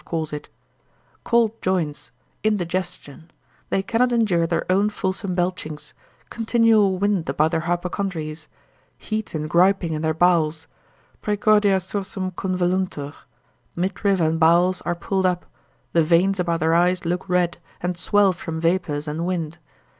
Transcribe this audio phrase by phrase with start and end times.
[0.03, 0.49] calls it;
[1.23, 2.09] cold joints,
[2.43, 3.29] indigestion,
[3.69, 5.93] they cannot endure their own fulsome belchings,
[6.31, 8.47] continual wind about their hypochondries,
[8.97, 10.65] heat and griping in their bowels,
[11.21, 13.13] praecordia sursum convelluntur,
[13.75, 15.45] midriff and bowels are pulled up,
[15.93, 19.59] the veins about their eyes look red, and swell from vapours and wind.